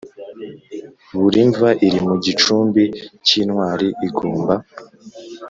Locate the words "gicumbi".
2.25-2.83